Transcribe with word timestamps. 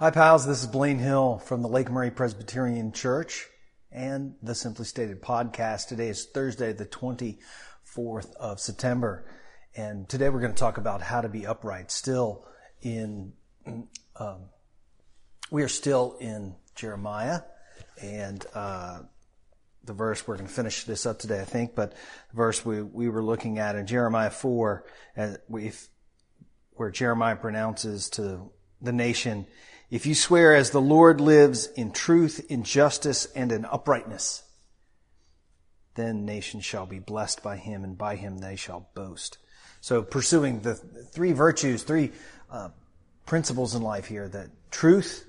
Hi, 0.00 0.10
pals. 0.10 0.46
This 0.46 0.62
is 0.62 0.66
Blaine 0.66 0.98
Hill 0.98 1.42
from 1.44 1.60
the 1.60 1.68
Lake 1.68 1.90
Murray 1.90 2.10
Presbyterian 2.10 2.90
Church 2.90 3.46
and 3.92 4.34
the 4.42 4.54
Simply 4.54 4.86
Stated 4.86 5.20
podcast. 5.20 5.88
Today 5.88 6.08
is 6.08 6.24
Thursday, 6.24 6.72
the 6.72 6.86
24th 6.86 8.34
of 8.36 8.60
September. 8.60 9.26
And 9.76 10.08
today 10.08 10.30
we're 10.30 10.40
going 10.40 10.54
to 10.54 10.58
talk 10.58 10.78
about 10.78 11.02
how 11.02 11.20
to 11.20 11.28
be 11.28 11.46
upright. 11.46 11.90
Still 11.90 12.46
in, 12.80 13.34
um, 14.16 14.44
we 15.50 15.62
are 15.64 15.68
still 15.68 16.16
in 16.18 16.54
Jeremiah 16.74 17.42
and, 18.00 18.42
uh, 18.54 19.00
the 19.84 19.92
verse 19.92 20.26
we're 20.26 20.36
going 20.36 20.48
to 20.48 20.54
finish 20.54 20.84
this 20.84 21.04
up 21.04 21.18
today, 21.18 21.42
I 21.42 21.44
think, 21.44 21.74
but 21.74 21.90
the 22.30 22.36
verse 22.36 22.64
we, 22.64 22.80
we 22.80 23.10
were 23.10 23.22
looking 23.22 23.58
at 23.58 23.76
in 23.76 23.86
Jeremiah 23.86 24.30
4, 24.30 24.82
as 25.14 25.36
we 25.46 25.72
where 26.70 26.90
Jeremiah 26.90 27.36
pronounces 27.36 28.08
to 28.10 28.50
the 28.80 28.92
nation, 28.92 29.46
if 29.90 30.06
you 30.06 30.14
swear 30.14 30.54
as 30.54 30.70
the 30.70 30.80
Lord 30.80 31.20
lives 31.20 31.66
in 31.66 31.90
truth, 31.90 32.46
in 32.48 32.62
justice, 32.62 33.26
and 33.34 33.50
in 33.50 33.64
uprightness, 33.64 34.44
then 35.96 36.24
nations 36.24 36.64
shall 36.64 36.86
be 36.86 37.00
blessed 37.00 37.42
by 37.42 37.56
him, 37.56 37.82
and 37.82 37.98
by 37.98 38.14
him 38.14 38.38
they 38.38 38.54
shall 38.54 38.88
boast. 38.94 39.38
So 39.80 40.02
pursuing 40.02 40.60
the 40.60 40.74
three 40.74 41.32
virtues, 41.32 41.82
three 41.82 42.12
uh, 42.50 42.68
principles 43.26 43.74
in 43.74 43.82
life 43.82 44.06
here, 44.06 44.28
that 44.28 44.50
truth 44.70 45.26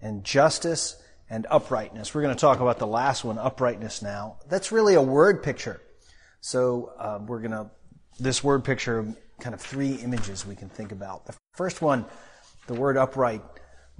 and 0.00 0.22
justice 0.22 0.96
and 1.28 1.46
uprightness. 1.50 2.14
We're 2.14 2.22
going 2.22 2.34
to 2.36 2.40
talk 2.40 2.60
about 2.60 2.78
the 2.78 2.86
last 2.86 3.24
one, 3.24 3.38
uprightness 3.38 4.02
now. 4.02 4.36
That's 4.48 4.70
really 4.70 4.94
a 4.94 5.02
word 5.02 5.42
picture. 5.42 5.80
So 6.40 6.92
uh, 6.98 7.18
we're 7.26 7.40
going 7.40 7.52
to, 7.52 7.70
this 8.20 8.44
word 8.44 8.64
picture, 8.64 9.14
kind 9.40 9.54
of 9.54 9.60
three 9.60 9.94
images 9.94 10.46
we 10.46 10.54
can 10.54 10.68
think 10.68 10.92
about. 10.92 11.26
The 11.26 11.34
first 11.54 11.82
one, 11.82 12.04
the 12.66 12.74
word 12.74 12.96
upright 12.96 13.42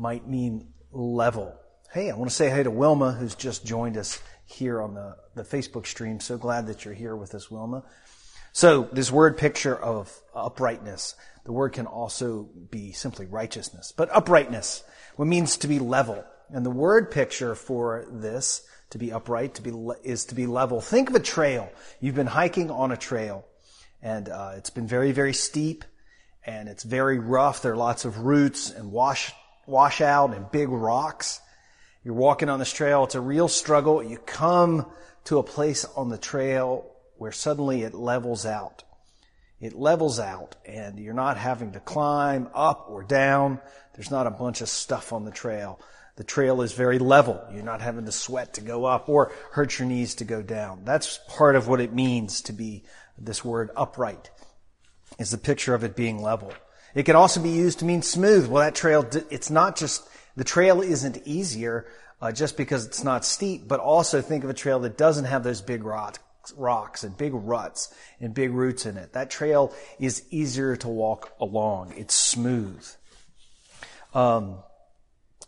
might 0.03 0.29
mean 0.29 0.67
level. 0.91 1.55
Hey, 1.93 2.11
I 2.11 2.17
want 2.17 2.29
to 2.29 2.35
say 2.35 2.51
hey 2.51 2.65
to 2.65 2.71
Wilma, 2.73 3.13
who's 3.13 3.37
just 3.37 3.65
joined 3.65 3.97
us 3.97 4.21
here 4.47 4.83
on 4.83 4.95
the, 4.95 5.17
the 5.37 5.45
Facebook 5.45 5.87
stream. 5.87 6.19
So 6.19 6.37
glad 6.37 6.67
that 6.67 6.85
you're 6.85 6.93
here 6.93 7.15
with 7.15 7.37
us, 7.37 7.51
Wilma. 7.51 7.85
So 8.53 8.89
this 8.93 9.13
word 9.13 9.39
picture 9.39 9.77
of 9.77 10.13
uprightness, 10.35 11.15
the 11.45 11.53
word 11.53 11.73
can 11.73 11.87
also 11.87 12.51
be 12.71 12.91
simply 12.91 13.27
righteousness, 13.27 13.95
but 13.97 14.11
uprightness, 14.11 14.83
what 15.15 15.29
means 15.29 15.57
to 15.59 15.69
be 15.69 15.79
level. 15.79 16.25
And 16.51 16.67
the 16.67 16.71
word 16.71 17.13
picture 17.13 17.55
for 17.55 18.05
this, 18.11 18.67
to 18.91 18.99
be 18.99 19.13
upright, 19.13 19.55
to 19.55 19.63
be, 19.63 19.73
is 20.03 20.25
to 20.27 20.35
be 20.35 20.47
level. 20.47 20.81
Think 20.81 21.11
of 21.11 21.15
a 21.15 21.21
trail. 21.21 21.71
You've 22.01 22.17
been 22.17 22.27
hiking 22.27 22.73
on 22.73 22.91
a 22.91 22.97
trail 22.97 23.47
and, 24.03 24.29
uh, 24.29 24.55
it's 24.57 24.71
been 24.71 24.89
very, 24.89 25.13
very 25.13 25.33
steep 25.33 25.85
and 26.45 26.69
it's 26.69 26.83
very 26.83 27.21
rough. 27.21 27.63
There 27.63 27.73
are 27.73 27.77
lots 27.77 28.05
of 28.05 28.19
roots 28.19 28.69
and 28.71 28.91
wash, 28.91 29.33
washout 29.67 30.35
and 30.35 30.51
big 30.51 30.69
rocks. 30.69 31.41
You're 32.05 32.15
walking 32.15 32.49
on 32.49 32.59
this 32.59 32.73
trail. 32.73 33.05
It's 33.05 33.15
a 33.15 33.21
real 33.21 33.49
struggle. 33.49 34.03
You 34.03 34.19
come 34.19 34.87
to 35.25 35.39
a 35.39 35.43
place 35.43 35.85
on 35.97 36.09
the 36.09 36.19
trail 36.19 36.91
where 37.17 37.33
suddenly 37.33 37.83
it 37.83 37.95
levels 37.95 38.45
out. 38.45 38.83
It 39.61 39.75
levels 39.75 40.19
out 40.19 40.57
and 40.67 40.99
you're 40.99 41.15
not 41.15 41.37
having 41.37 41.73
to 41.73 41.81
climb 41.81 42.49
up 42.53 42.87
or 42.91 43.05
down. 43.05 43.61
There's 43.95 44.11
not 44.11 44.27
a 44.27 44.31
bunch 44.31 44.61
of 44.61 44.69
stuff 44.69 45.13
on 45.13 45.25
the 45.25 45.31
trail. 45.31 45.81
The 46.17 46.25
trail 46.25 46.61
is 46.63 46.73
very 46.73 46.99
level. 46.99 47.41
You're 47.53 47.63
not 47.63 47.81
having 47.81 48.05
to 48.07 48.13
sweat 48.13 48.55
to 48.55 48.61
go 48.61 48.85
up 48.85 49.09
or 49.09 49.33
hurt 49.53 49.79
your 49.79 49.87
knees 49.87 50.17
to 50.17 50.25
go 50.25 50.43
down. 50.43 50.85
That's 50.85 51.21
part 51.29 51.55
of 51.55 51.69
what 51.69 51.81
it 51.81 51.95
means 51.95 52.43
to 52.43 52.53
be 52.53 52.83
this 53.17 53.45
word 53.45 53.71
upright 53.77 54.31
is 55.19 55.31
the 55.31 55.39
picture 55.39 55.75
of 55.75 55.85
it 55.85 55.95
being 55.95 56.21
level. 56.21 56.53
It 56.95 57.05
can 57.05 57.17
also 57.17 57.41
be 57.41 57.51
used 57.51 57.79
to 57.81 57.85
mean 57.85 58.03
smooth. 58.03 58.49
Well, 58.49 58.63
that 58.63 58.75
trail, 58.75 59.07
it's 59.31 59.51
not 59.51 59.77
just, 59.77 60.07
the 60.37 60.45
trail 60.45 60.83
isn't 60.83 61.27
easier 61.27 61.87
uh, 62.21 62.33
just 62.33 62.57
because 62.57 62.87
it's 62.87 63.03
not 63.03 63.25
steep, 63.25 63.67
but 63.67 63.81
also 63.81 64.21
think 64.21 64.45
of 64.45 64.51
a 64.51 64.55
trail 64.55 64.81
that 64.81 64.97
doesn't 64.97 65.25
have 65.25 65.43
those 65.43 65.61
big 65.61 65.85
rocks, 65.85 66.21
rocks 66.57 67.03
and 67.03 67.17
big 67.17 67.33
ruts 67.35 67.93
and 68.21 68.35
big 68.35 68.53
roots 68.53 68.87
in 68.87 68.97
it. 68.97 69.15
That 69.15 69.31
trail 69.31 69.75
is 69.99 70.23
easier 70.31 70.77
to 70.77 70.89
walk 70.89 71.33
along. 71.41 71.95
It's 71.97 72.15
smooth. 72.15 72.87
Um, 74.15 74.59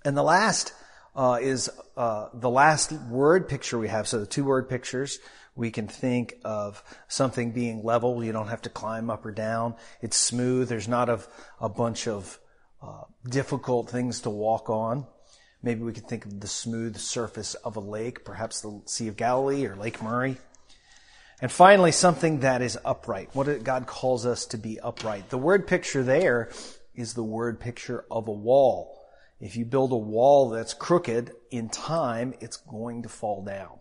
and 0.04 0.16
the 0.16 0.22
last 0.22 0.72
uh, 1.17 1.39
is 1.41 1.71
uh, 1.97 2.29
the 2.35 2.51
last 2.51 2.93
word 2.93 3.49
picture 3.49 3.79
we 3.79 3.89
have. 3.89 4.09
So 4.09 4.19
the 4.19 4.27
two 4.27 4.45
word 4.45 4.69
pictures, 4.69 5.19
we 5.55 5.71
can 5.71 5.87
think 5.87 6.35
of 6.45 6.83
something 7.09 7.53
being 7.53 7.85
level. 7.85 8.25
You 8.25 8.33
don't 8.33 8.49
have 8.49 8.63
to 8.63 8.71
climb 8.71 9.11
up 9.11 9.25
or 9.25 9.33
down. 9.33 9.75
It's 10.03 10.17
smooth. 10.17 10.69
There's 10.69 10.89
not 10.89 11.09
a, 11.09 11.21
a 11.61 11.69
bunch 11.69 12.09
of 12.09 12.39
uh, 12.83 13.05
difficult 13.29 13.89
things 13.89 14.21
to 14.23 14.31
walk 14.31 14.69
on. 14.69 15.07
Maybe 15.63 15.83
we 15.83 15.93
could 15.93 16.09
think 16.09 16.27
of 16.27 16.41
the 16.41 16.49
smooth 16.49 16.99
surface 16.99 17.55
of 17.55 17.77
a 17.77 17.81
lake, 17.81 18.25
perhaps 18.25 18.61
the 18.61 18.83
Sea 18.85 19.09
of 19.09 19.17
Galilee 19.17 19.65
or 19.65 19.77
Lake 19.77 20.03
Murray. 20.03 20.37
And 21.41 21.51
finally, 21.51 21.93
something 21.93 22.41
that 22.41 22.61
is 22.61 22.79
upright. 22.85 23.31
What 23.33 23.65
God 23.65 23.87
calls 23.87 24.27
us 24.27 24.47
to 24.47 24.59
be 24.59 24.79
upright. 24.81 25.31
The 25.31 25.39
word 25.39 25.67
picture 25.67 26.03
there 26.03 26.51
is 26.95 27.15
the 27.15 27.25
word 27.25 27.61
picture 27.61 28.05
of 28.11 28.29
a 28.29 28.33
wall. 28.33 29.03
If 29.44 29.56
you 29.56 29.66
build 29.66 29.93
a 29.93 29.97
wall 29.97 30.49
that's 30.49 30.72
crooked, 30.72 31.32
in 31.50 31.69
time, 31.69 32.32
it's 32.41 32.56
going 32.56 33.03
to 33.03 33.10
fall 33.10 33.44
down. 33.44 33.78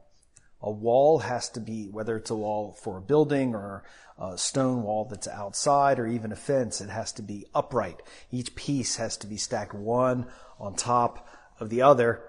A 0.62 0.70
wall 0.70 1.20
has 1.20 1.48
to 1.52 1.62
be, 1.62 1.88
whether 1.88 2.18
it's 2.18 2.32
a 2.32 2.36
wall 2.36 2.74
for 2.84 2.98
a 2.98 3.02
building 3.02 3.56
or 3.56 3.86
a 4.20 4.38
stone 4.38 4.84
wall 4.84 5.08
that's 5.10 5.26
outside 5.26 6.00
or 6.00 6.06
even 6.06 6.34
a 6.34 6.36
fence, 6.36 6.82
it 6.82 6.90
has 6.90 7.14
to 7.14 7.22
be 7.22 7.46
upright. 7.56 8.02
Each 8.30 8.54
piece 8.56 8.98
has 8.98 9.16
to 9.18 9.28
be 9.28 9.38
stacked 9.38 9.74
one 9.74 10.26
on 10.60 10.76
top 10.76 11.30
of 11.62 11.70
the 11.70 11.82
other 11.82 12.22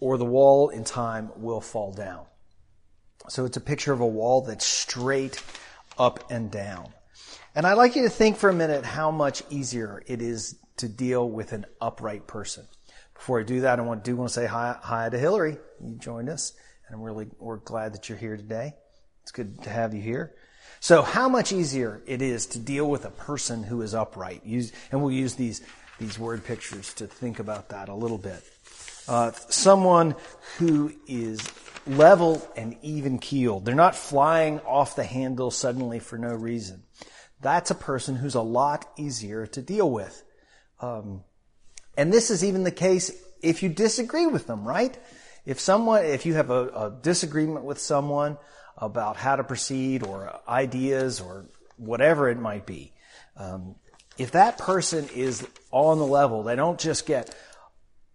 or 0.00 0.16
the 0.16 0.24
wall 0.24 0.70
in 0.70 0.84
time 0.84 1.32
will 1.36 1.60
fall 1.60 1.92
down. 1.92 2.24
So 3.28 3.44
it's 3.44 3.58
a 3.58 3.60
picture 3.60 3.92
of 3.92 4.00
a 4.00 4.06
wall 4.06 4.40
that's 4.40 4.64
straight 4.64 5.42
up 5.98 6.30
and 6.30 6.50
down. 6.50 6.94
And 7.54 7.66
I'd 7.66 7.74
like 7.74 7.94
you 7.94 8.04
to 8.04 8.10
think 8.10 8.38
for 8.38 8.48
a 8.48 8.54
minute 8.54 8.86
how 8.86 9.10
much 9.10 9.42
easier 9.50 10.02
it 10.06 10.22
is 10.22 10.56
to 10.78 10.88
deal 10.88 11.28
with 11.28 11.52
an 11.52 11.66
upright 11.80 12.26
person. 12.26 12.66
Before 13.14 13.40
I 13.40 13.42
do 13.42 13.62
that, 13.62 13.78
I 13.78 13.82
want, 13.82 14.04
do 14.04 14.16
want 14.16 14.28
to 14.30 14.34
say 14.34 14.46
hi, 14.46 14.76
hi 14.80 15.08
to 15.08 15.18
Hillary. 15.18 15.56
You 15.82 15.94
joined 15.94 16.28
us, 16.28 16.52
and 16.86 16.96
I'm 16.96 17.02
really 17.02 17.28
we're 17.38 17.56
glad 17.56 17.94
that 17.94 18.08
you're 18.08 18.18
here 18.18 18.36
today. 18.36 18.74
It's 19.22 19.32
good 19.32 19.62
to 19.62 19.70
have 19.70 19.94
you 19.94 20.02
here. 20.02 20.34
So, 20.80 21.02
how 21.02 21.28
much 21.28 21.52
easier 21.52 22.02
it 22.06 22.20
is 22.20 22.46
to 22.48 22.58
deal 22.58 22.88
with 22.88 23.04
a 23.04 23.10
person 23.10 23.62
who 23.62 23.80
is 23.82 23.94
upright? 23.94 24.44
Use, 24.44 24.72
and 24.90 25.00
we'll 25.00 25.12
use 25.12 25.34
these 25.34 25.62
these 25.98 26.18
word 26.18 26.44
pictures 26.44 26.92
to 26.94 27.06
think 27.06 27.38
about 27.38 27.70
that 27.70 27.88
a 27.88 27.94
little 27.94 28.18
bit. 28.18 28.42
Uh, 29.06 29.30
someone 29.48 30.14
who 30.58 30.92
is 31.06 31.40
level 31.86 32.46
and 32.56 32.76
even 32.82 33.18
keeled. 33.18 33.64
They're 33.64 33.74
not 33.74 33.94
flying 33.94 34.60
off 34.60 34.96
the 34.96 35.04
handle 35.04 35.50
suddenly 35.50 35.98
for 35.98 36.18
no 36.18 36.34
reason. 36.34 36.82
That's 37.40 37.70
a 37.70 37.74
person 37.74 38.16
who's 38.16 38.34
a 38.34 38.40
lot 38.40 38.86
easier 38.96 39.46
to 39.48 39.62
deal 39.62 39.90
with. 39.90 40.22
Um, 40.80 41.22
and 41.96 42.12
this 42.12 42.30
is 42.30 42.44
even 42.44 42.64
the 42.64 42.70
case 42.70 43.12
if 43.42 43.62
you 43.62 43.68
disagree 43.68 44.26
with 44.26 44.46
them, 44.46 44.66
right? 44.66 44.96
If 45.44 45.60
someone, 45.60 46.04
if 46.04 46.24
you 46.24 46.34
have 46.34 46.50
a, 46.50 46.68
a 46.68 46.98
disagreement 47.02 47.64
with 47.64 47.78
someone 47.78 48.38
about 48.76 49.16
how 49.16 49.36
to 49.36 49.44
proceed 49.44 50.02
or 50.02 50.40
ideas 50.48 51.20
or 51.20 51.46
whatever 51.76 52.28
it 52.30 52.38
might 52.38 52.66
be, 52.66 52.92
um, 53.36 53.76
if 54.16 54.32
that 54.32 54.58
person 54.58 55.08
is 55.14 55.46
on 55.70 55.98
the 55.98 56.06
level, 56.06 56.42
they 56.42 56.56
don't 56.56 56.80
just 56.80 57.04
get 57.04 57.34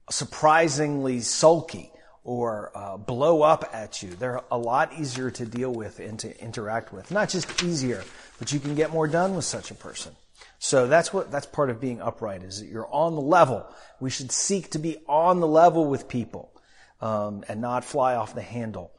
surprisingly 0.09 1.19
sulky 1.19 1.91
or 2.23 2.71
uh, 2.73 2.97
blow 2.97 3.41
up 3.41 3.69
at 3.73 4.01
you. 4.01 4.09
They're 4.09 4.41
a 4.51 4.57
lot 4.57 4.93
easier 4.97 5.29
to 5.31 5.45
deal 5.45 5.71
with 5.71 5.99
and 5.99 6.17
to 6.19 6.41
interact 6.41 6.91
with. 6.91 7.11
Not 7.11 7.29
just 7.29 7.63
easier, 7.63 8.03
but 8.39 8.51
you 8.51 8.59
can 8.59 8.75
get 8.75 8.91
more 8.91 9.07
done 9.07 9.35
with 9.35 9.45
such 9.45 9.71
a 9.71 9.75
person. 9.75 10.15
So 10.59 10.87
that's 10.87 11.13
what, 11.13 11.31
that's 11.31 11.45
part 11.45 11.69
of 11.69 11.79
being 11.79 12.01
upright 12.01 12.43
is 12.43 12.59
that 12.59 12.67
you're 12.67 12.91
on 12.93 13.15
the 13.15 13.21
level. 13.21 13.65
We 14.01 14.09
should 14.09 14.31
seek 14.31 14.71
to 14.71 14.79
be 14.79 14.97
on 15.07 15.39
the 15.39 15.47
level 15.47 15.85
with 15.85 16.09
people, 16.09 16.51
um, 16.99 17.45
and 17.47 17.61
not 17.61 17.85
fly 17.85 18.15
off 18.15 18.35
the 18.35 18.41
handle. 18.41 18.91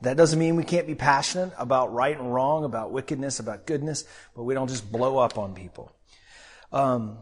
That 0.00 0.16
doesn't 0.16 0.38
mean 0.38 0.56
we 0.56 0.64
can't 0.64 0.86
be 0.86 0.94
passionate 0.94 1.52
about 1.58 1.92
right 1.92 2.18
and 2.18 2.32
wrong, 2.32 2.64
about 2.64 2.90
wickedness, 2.90 3.38
about 3.38 3.66
goodness, 3.66 4.04
but 4.34 4.44
we 4.44 4.54
don't 4.54 4.68
just 4.68 4.90
blow 4.90 5.18
up 5.18 5.36
on 5.38 5.54
people. 5.54 5.92
Um, 6.72 7.18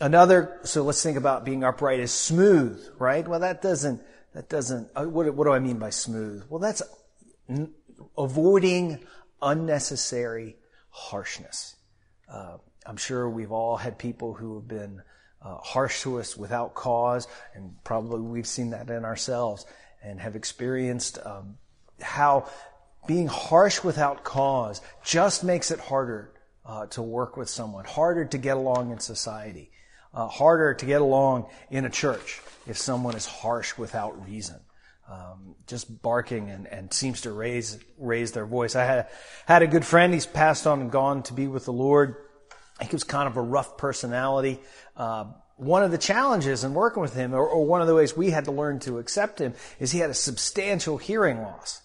another, 0.00 0.60
so 0.62 0.82
let's 0.82 1.02
think 1.02 1.18
about 1.18 1.44
being 1.44 1.64
upright 1.64 2.00
is 2.00 2.12
smooth, 2.12 2.80
right? 2.98 3.26
Well, 3.26 3.40
that 3.40 3.62
doesn't, 3.62 4.00
that 4.32 4.48
doesn't, 4.48 4.90
uh, 4.94 5.04
what, 5.04 5.32
what 5.34 5.44
do 5.44 5.52
I 5.52 5.58
mean 5.58 5.78
by 5.78 5.90
smooth? 5.90 6.44
Well, 6.48 6.60
that's 6.60 6.82
n- 7.48 7.72
avoiding 8.16 9.00
unnecessary 9.42 10.56
harshness. 10.90 11.76
Uh, 12.28 12.58
I'm 12.86 12.96
sure 12.96 13.28
we've 13.28 13.52
all 13.52 13.76
had 13.76 13.98
people 13.98 14.34
who 14.34 14.56
have 14.56 14.68
been 14.68 15.02
uh, 15.42 15.56
harsh 15.56 16.02
to 16.02 16.20
us 16.20 16.36
without 16.36 16.74
cause, 16.74 17.28
and 17.54 17.74
probably 17.84 18.20
we've 18.20 18.46
seen 18.46 18.70
that 18.70 18.90
in 18.90 19.04
ourselves 19.04 19.66
and 20.02 20.20
have 20.20 20.36
experienced 20.36 21.18
um, 21.24 21.56
how 22.00 22.48
being 23.06 23.26
harsh 23.26 23.84
without 23.84 24.24
cause 24.24 24.80
just 25.04 25.44
makes 25.44 25.70
it 25.70 25.80
harder 25.80 26.32
uh, 26.64 26.86
to 26.86 27.02
work 27.02 27.36
with 27.36 27.48
someone, 27.48 27.84
harder 27.84 28.24
to 28.24 28.38
get 28.38 28.56
along 28.56 28.90
in 28.90 28.98
society. 28.98 29.70
uh, 30.14 30.28
harder 30.28 30.74
to 30.74 30.86
get 30.86 31.00
along 31.00 31.46
in 31.70 31.84
a 31.84 31.90
church 31.90 32.40
if 32.66 32.78
someone 32.78 33.16
is 33.16 33.26
harsh 33.26 33.76
without 33.76 34.26
reason. 34.26 34.60
Um, 35.10 35.54
just 35.66 36.00
barking 36.02 36.48
and, 36.48 36.66
and 36.66 36.92
seems 36.92 37.22
to 37.22 37.32
raise 37.32 37.78
raise 37.98 38.32
their 38.32 38.46
voice. 38.46 38.74
I 38.74 38.84
had 38.86 39.08
had 39.44 39.62
a 39.62 39.66
good 39.66 39.84
friend. 39.84 40.14
He's 40.14 40.24
passed 40.24 40.66
on 40.66 40.80
and 40.80 40.90
gone 40.90 41.22
to 41.24 41.34
be 41.34 41.46
with 41.46 41.66
the 41.66 41.74
Lord. 41.74 42.16
He 42.80 42.88
was 42.90 43.04
kind 43.04 43.28
of 43.28 43.36
a 43.36 43.42
rough 43.42 43.76
personality. 43.76 44.60
Uh, 44.96 45.26
one 45.56 45.84
of 45.84 45.90
the 45.90 45.98
challenges 45.98 46.64
in 46.64 46.74
working 46.74 47.00
with 47.00 47.14
him, 47.14 47.32
or, 47.34 47.46
or, 47.46 47.64
one 47.64 47.80
of 47.80 47.86
the 47.86 47.94
ways 47.94 48.16
we 48.16 48.30
had 48.30 48.46
to 48.46 48.50
learn 48.50 48.80
to 48.80 48.98
accept 48.98 49.40
him, 49.40 49.54
is 49.78 49.92
he 49.92 50.00
had 50.00 50.10
a 50.10 50.14
substantial 50.14 50.98
hearing 50.98 51.40
loss, 51.40 51.80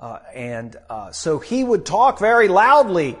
uh, 0.00 0.18
and 0.34 0.76
uh, 0.90 1.12
so 1.12 1.38
he 1.38 1.62
would 1.62 1.86
talk 1.86 2.18
very 2.18 2.48
loudly 2.48 3.16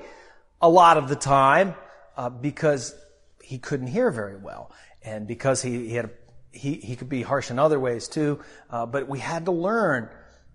a 0.60 0.68
lot 0.68 0.96
of 0.96 1.08
the 1.08 1.14
time 1.14 1.76
uh, 2.16 2.28
because 2.28 2.94
he 3.40 3.58
couldn't 3.58 3.86
hear 3.86 4.10
very 4.10 4.36
well, 4.36 4.72
and 5.04 5.28
because 5.28 5.62
he, 5.62 5.88
he 5.88 5.94
had 5.94 6.06
a 6.06 6.10
he, 6.52 6.74
he 6.74 6.96
could 6.96 7.08
be 7.08 7.22
harsh 7.22 7.50
in 7.50 7.58
other 7.58 7.80
ways 7.80 8.08
too, 8.08 8.40
uh, 8.70 8.86
but 8.86 9.08
we 9.08 9.18
had 9.18 9.46
to 9.46 9.52
learn 9.52 10.08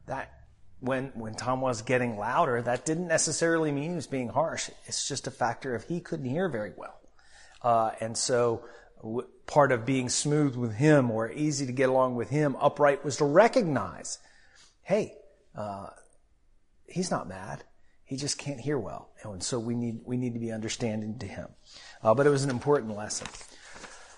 that 0.05 0.31
when, 0.79 1.11
when 1.15 1.33
Tom 1.33 1.61
was 1.61 1.81
getting 1.81 2.17
louder, 2.17 2.61
that 2.61 2.85
didn't 2.85 3.07
necessarily 3.07 3.71
mean 3.71 3.91
he 3.91 3.95
was 3.95 4.07
being 4.07 4.29
harsh. 4.29 4.69
It's 4.85 5.07
just 5.07 5.27
a 5.27 5.31
factor 5.31 5.75
of 5.75 5.83
he 5.85 5.99
couldn't 5.99 6.29
hear 6.29 6.49
very 6.49 6.73
well. 6.75 6.99
Uh, 7.61 7.91
and 7.99 8.17
so 8.17 8.63
w- 9.01 9.27
part 9.47 9.71
of 9.71 9.85
being 9.85 10.09
smooth 10.09 10.55
with 10.55 10.75
him 10.75 11.09
or 11.09 11.31
easy 11.31 11.65
to 11.65 11.71
get 11.71 11.89
along 11.89 12.15
with 12.15 12.29
him 12.29 12.55
upright 12.59 13.03
was 13.03 13.17
to 13.17 13.25
recognize, 13.25 14.19
hey, 14.83 15.15
uh, 15.55 15.87
he's 16.85 17.09
not 17.09 17.27
mad. 17.27 17.63
He 18.03 18.15
just 18.15 18.37
can't 18.37 18.59
hear 18.59 18.77
well. 18.77 19.09
And 19.23 19.43
so 19.43 19.59
we 19.59 19.75
need, 19.75 20.01
we 20.05 20.15
need 20.15 20.33
to 20.33 20.39
be 20.39 20.51
understanding 20.51 21.17
to 21.19 21.25
him. 21.25 21.47
Uh, 22.03 22.13
but 22.13 22.27
it 22.27 22.29
was 22.29 22.43
an 22.43 22.49
important 22.49 22.95
lesson. 22.95 23.27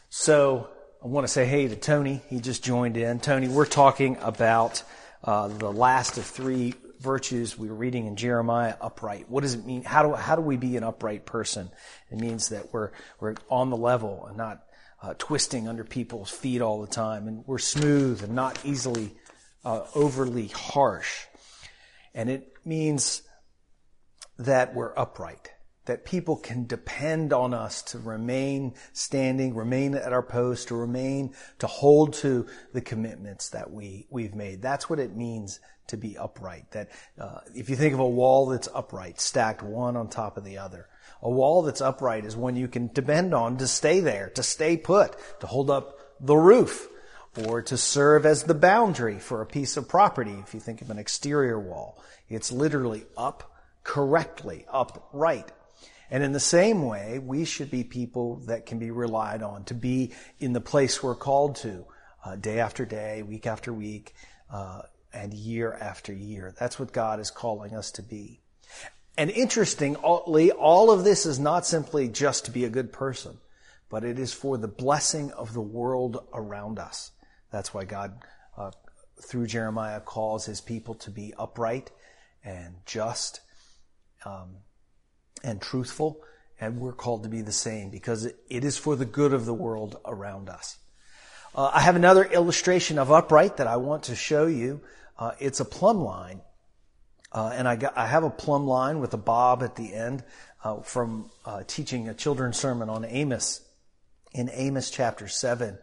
So 0.09 0.69
I 1.03 1.07
want 1.07 1.25
to 1.25 1.31
say 1.31 1.45
hey 1.45 1.67
to 1.67 1.75
Tony. 1.75 2.21
He 2.29 2.39
just 2.39 2.63
joined 2.63 2.97
in. 2.97 3.19
Tony, 3.19 3.47
we're 3.47 3.65
talking 3.65 4.17
about 4.21 4.83
uh, 5.23 5.47
the 5.47 5.71
last 5.71 6.17
of 6.17 6.25
three 6.25 6.73
virtues 6.99 7.57
we 7.57 7.69
were 7.69 7.75
reading 7.75 8.05
in 8.05 8.15
Jeremiah, 8.15 8.75
upright. 8.79 9.29
What 9.29 9.41
does 9.41 9.53
it 9.53 9.65
mean? 9.65 9.83
How 9.83 10.03
do 10.03 10.13
how 10.13 10.35
do 10.35 10.41
we 10.41 10.57
be 10.57 10.77
an 10.77 10.83
upright 10.83 11.25
person? 11.25 11.69
It 12.11 12.19
means 12.19 12.49
that 12.49 12.73
we're 12.73 12.91
we're 13.19 13.35
on 13.49 13.69
the 13.69 13.77
level 13.77 14.25
and 14.27 14.37
not 14.37 14.63
uh, 15.01 15.13
twisting 15.17 15.67
under 15.67 15.83
people's 15.83 16.29
feet 16.29 16.61
all 16.61 16.81
the 16.81 16.87
time, 16.87 17.27
and 17.27 17.43
we're 17.45 17.57
smooth 17.57 18.23
and 18.23 18.33
not 18.33 18.59
easily 18.65 19.15
uh, 19.63 19.85
overly 19.95 20.47
harsh. 20.47 21.25
And 22.13 22.29
it 22.29 22.53
means 22.65 23.21
that 24.37 24.73
we're 24.73 24.93
upright 24.97 25.51
that 25.89 26.05
people 26.05 26.37
can 26.37 26.67
depend 26.67 27.33
on 27.33 27.51
us 27.51 27.81
to 27.81 27.97
remain 27.97 28.75
standing, 28.93 29.55
remain 29.55 29.95
at 29.95 30.13
our 30.13 30.21
post, 30.21 30.67
to 30.67 30.75
remain, 30.75 31.33
to 31.57 31.65
hold 31.65 32.13
to 32.13 32.45
the 32.73 32.81
commitments 32.81 33.49
that 33.49 33.71
we, 33.71 34.05
we've 34.11 34.35
made. 34.35 34.61
That's 34.61 34.87
what 34.87 34.99
it 34.99 35.15
means 35.15 35.59
to 35.87 35.97
be 35.97 36.15
upright. 36.15 36.69
That, 36.71 36.91
uh, 37.19 37.39
if 37.55 37.71
you 37.71 37.75
think 37.75 37.95
of 37.95 37.99
a 37.99 38.07
wall 38.07 38.45
that's 38.45 38.69
upright, 38.71 39.19
stacked 39.19 39.63
one 39.63 39.97
on 39.97 40.09
top 40.09 40.37
of 40.37 40.45
the 40.45 40.59
other, 40.59 40.87
a 41.23 41.29
wall 41.29 41.63
that's 41.63 41.81
upright 41.81 42.23
is 42.23 42.35
one 42.37 42.55
you 42.55 42.67
can 42.67 42.91
depend 42.93 43.33
on 43.33 43.57
to 43.57 43.65
stay 43.65 43.99
there, 43.99 44.29
to 44.35 44.43
stay 44.43 44.77
put, 44.77 45.15
to 45.39 45.47
hold 45.47 45.71
up 45.71 45.97
the 46.21 46.37
roof, 46.37 46.87
or 47.47 47.63
to 47.63 47.77
serve 47.77 48.27
as 48.27 48.43
the 48.43 48.53
boundary 48.53 49.17
for 49.17 49.41
a 49.41 49.47
piece 49.47 49.75
of 49.75 49.89
property. 49.89 50.37
If 50.45 50.53
you 50.53 50.59
think 50.59 50.83
of 50.83 50.91
an 50.91 50.99
exterior 50.99 51.59
wall, 51.59 51.99
it's 52.29 52.51
literally 52.51 53.07
up 53.17 53.55
correctly, 53.83 54.67
upright. 54.71 55.51
And 56.11 56.23
in 56.23 56.31
the 56.31 56.39
same 56.39 56.85
way, 56.85 57.19
we 57.19 57.45
should 57.45 57.69
be 57.69 57.83
people 57.83 58.37
that 58.47 58.65
can 58.65 58.79
be 58.79 58.91
relied 58.91 59.43
on 59.43 59.63
to 59.65 59.73
be 59.73 60.13
in 60.39 60.53
the 60.53 60.61
place 60.61 61.03
we're 61.03 61.15
called 61.15 61.55
to 61.57 61.85
uh, 62.25 62.35
day 62.35 62.59
after 62.59 62.85
day, 62.85 63.21
week 63.23 63.45
after 63.45 63.71
week, 63.71 64.15
uh, 64.51 64.81
and 65.13 65.33
year 65.33 65.73
after 65.73 66.13
year. 66.13 66.53
That's 66.59 66.79
what 66.79 66.91
God 66.91 67.19
is 67.19 67.31
calling 67.31 67.75
us 67.75 67.91
to 67.91 68.01
be. 68.01 68.41
And 69.17 69.29
interestingly, 69.29 70.51
all 70.51 70.91
of 70.91 71.03
this 71.03 71.25
is 71.25 71.39
not 71.39 71.65
simply 71.65 72.07
just 72.07 72.45
to 72.45 72.51
be 72.51 72.65
a 72.65 72.69
good 72.69 72.93
person, 72.93 73.37
but 73.89 74.03
it 74.03 74.17
is 74.17 74.33
for 74.33 74.57
the 74.57 74.67
blessing 74.67 75.31
of 75.31 75.53
the 75.53 75.61
world 75.61 76.25
around 76.33 76.79
us. 76.79 77.11
That's 77.51 77.73
why 77.73 77.83
God, 77.83 78.23
uh, 78.57 78.71
through 79.21 79.47
Jeremiah, 79.47 79.99
calls 79.99 80.45
his 80.45 80.61
people 80.61 80.95
to 80.95 81.11
be 81.11 81.33
upright 81.37 81.91
and 82.43 82.75
just. 82.85 83.41
Um, 84.25 84.57
and 85.43 85.61
truthful, 85.61 86.21
and 86.59 86.79
we're 86.79 86.93
called 86.93 87.23
to 87.23 87.29
be 87.29 87.41
the 87.41 87.51
same 87.51 87.89
because 87.89 88.25
it 88.25 88.63
is 88.63 88.77
for 88.77 88.95
the 88.95 89.05
good 89.05 89.33
of 89.33 89.45
the 89.45 89.53
world 89.53 89.97
around 90.05 90.49
us. 90.49 90.77
Uh, 91.55 91.71
I 91.73 91.81
have 91.81 91.95
another 91.95 92.23
illustration 92.23 92.99
of 92.99 93.11
upright 93.11 93.57
that 93.57 93.67
I 93.67 93.77
want 93.77 94.03
to 94.03 94.15
show 94.15 94.45
you. 94.45 94.81
Uh, 95.17 95.31
it's 95.39 95.59
a 95.59 95.65
plumb 95.65 96.01
line, 96.01 96.41
uh, 97.31 97.51
and 97.53 97.67
I, 97.67 97.75
got, 97.75 97.97
I, 97.97 98.05
have 98.05 98.23
a 98.23 98.29
plumb 98.29 98.67
line 98.67 98.99
with 98.99 99.13
a 99.13 99.17
bob 99.17 99.63
at 99.63 99.75
the 99.75 99.93
end 99.93 100.23
uh, 100.63 100.81
from 100.81 101.31
uh, 101.45 101.63
teaching 101.65 102.07
a 102.07 102.13
children's 102.13 102.57
sermon 102.57 102.89
on 102.89 103.03
Amos. 103.03 103.61
In 104.33 104.49
Amos 104.53 104.91
chapter 104.91 105.27
seven, 105.27 105.79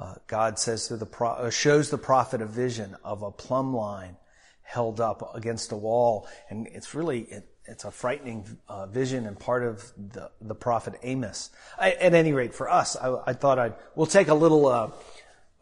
uh, 0.00 0.14
God 0.26 0.58
says 0.58 0.88
to 0.88 0.96
the 0.96 1.06
pro- 1.06 1.50
shows 1.50 1.88
the 1.88 1.98
prophet 1.98 2.42
a 2.42 2.46
vision 2.46 2.96
of 3.04 3.22
a 3.22 3.30
plumb 3.30 3.74
line 3.74 4.16
held 4.62 5.00
up 5.00 5.34
against 5.34 5.70
a 5.70 5.76
wall, 5.76 6.26
and 6.50 6.66
it's 6.66 6.94
really 6.94 7.28
it's 7.68 7.84
a 7.84 7.90
frightening 7.90 8.58
uh, 8.68 8.86
vision 8.86 9.26
and 9.26 9.38
part 9.38 9.62
of 9.62 9.92
the, 9.96 10.30
the 10.40 10.54
prophet 10.54 10.94
Amos. 11.02 11.50
I, 11.78 11.92
at 11.92 12.14
any 12.14 12.32
rate, 12.32 12.54
for 12.54 12.70
us, 12.70 12.96
I, 12.96 13.16
I, 13.26 13.32
thought 13.32 13.58
I'd, 13.58 13.74
we'll 13.94 14.06
take 14.06 14.28
a 14.28 14.34
little, 14.34 14.66
uh, 14.66 14.90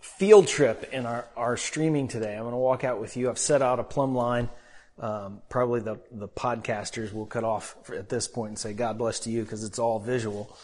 field 0.04 0.46
trip 0.46 0.90
in 0.92 1.06
our, 1.06 1.26
our 1.34 1.56
streaming 1.56 2.08
today. 2.08 2.34
I'm 2.34 2.42
going 2.42 2.52
to 2.52 2.58
walk 2.58 2.84
out 2.84 3.00
with 3.00 3.16
you. 3.16 3.30
I've 3.30 3.38
set 3.38 3.62
out 3.62 3.80
a 3.80 3.82
plumb 3.82 4.14
line. 4.14 4.50
Um, 4.98 5.40
probably 5.48 5.80
the, 5.80 5.98
the 6.12 6.28
podcasters 6.28 7.12
will 7.12 7.26
cut 7.26 7.42
off 7.42 7.74
at 7.90 8.10
this 8.10 8.28
point 8.28 8.50
and 8.50 8.58
say, 8.58 8.74
God 8.74 8.98
bless 8.98 9.18
to 9.20 9.30
you 9.30 9.42
because 9.42 9.64
it's 9.64 9.78
all 9.78 9.98
visual. 9.98 10.54